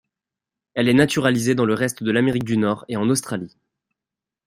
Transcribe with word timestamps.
Elle 0.73 0.89
est 0.89 0.95
naturalisée 0.95 1.53
dans 1.53 1.65
le 1.65 1.75
reste 1.75 2.01
de 2.01 2.09
l'Amérique 2.09 2.43
du 2.43 2.57
Nord 2.57 2.85
et 2.87 2.97
en 2.97 3.07
Australie. 3.11 3.55